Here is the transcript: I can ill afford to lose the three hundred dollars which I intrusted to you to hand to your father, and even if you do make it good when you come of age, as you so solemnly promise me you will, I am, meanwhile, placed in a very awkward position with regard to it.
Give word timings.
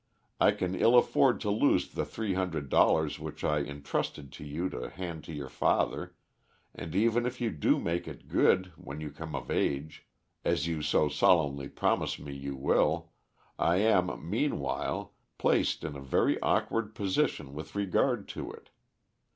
I 0.39 0.49
can 0.49 0.73
ill 0.73 0.97
afford 0.97 1.39
to 1.41 1.51
lose 1.51 1.89
the 1.89 2.05
three 2.05 2.33
hundred 2.33 2.69
dollars 2.69 3.19
which 3.19 3.43
I 3.43 3.59
intrusted 3.59 4.31
to 4.31 4.43
you 4.43 4.67
to 4.69 4.89
hand 4.89 5.23
to 5.25 5.31
your 5.31 5.47
father, 5.47 6.15
and 6.73 6.95
even 6.95 7.27
if 7.27 7.39
you 7.39 7.51
do 7.51 7.77
make 7.77 8.07
it 8.07 8.27
good 8.27 8.73
when 8.77 8.99
you 8.99 9.11
come 9.11 9.35
of 9.35 9.51
age, 9.51 10.07
as 10.43 10.65
you 10.65 10.81
so 10.81 11.07
solemnly 11.07 11.69
promise 11.69 12.17
me 12.17 12.33
you 12.33 12.55
will, 12.55 13.11
I 13.59 13.75
am, 13.75 14.27
meanwhile, 14.27 15.13
placed 15.37 15.83
in 15.83 15.95
a 15.95 16.01
very 16.01 16.41
awkward 16.41 16.95
position 16.95 17.53
with 17.53 17.75
regard 17.75 18.27
to 18.29 18.51
it. 18.51 18.71